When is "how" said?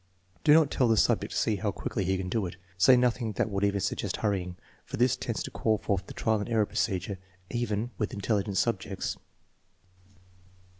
1.57-1.69